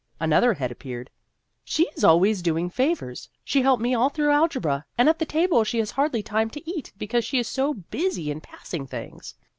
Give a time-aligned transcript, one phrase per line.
[0.19, 1.11] Another head appeared."
[1.63, 3.29] She is al ways doing favors.
[3.43, 6.67] She helped me all through algebra, and at the table she has hardly time to
[6.71, 9.35] eat, because she is so busy in passing things."